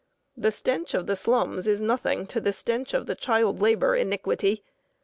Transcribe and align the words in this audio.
The 0.35 0.51
stench 0.51 0.95
of 0.95 1.05
the 1.05 1.15
slums 1.15 1.67
is 1.67 1.79
nothing 1.79 2.25
to 2.25 2.41
the 2.41 2.53
stench 2.53 2.95
of 2.95 3.05
the 3.05 3.13
child 3.13 3.61
labor 3.61 3.95
iniquity. 3.95 4.63